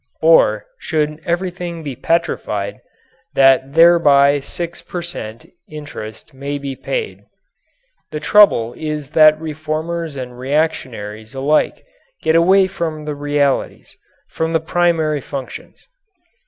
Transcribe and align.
Or, 0.23 0.65
should 0.79 1.21
everything 1.27 1.83
be 1.83 1.95
petrified, 1.95 2.81
that 3.35 3.75
thereby 3.75 4.39
six 4.39 4.81
per 4.81 5.03
cent, 5.03 5.45
interest 5.69 6.33
may 6.33 6.57
be 6.57 6.75
paid. 6.75 7.19
The 8.09 8.19
trouble 8.19 8.73
is 8.75 9.11
that 9.11 9.39
reformers 9.39 10.15
and 10.15 10.39
reactionaries 10.39 11.35
alike 11.35 11.85
get 12.23 12.35
away 12.35 12.65
from 12.65 13.05
the 13.05 13.13
realities 13.13 13.95
from 14.27 14.53
the 14.53 14.59
primary 14.59 15.21
functions. 15.21 15.85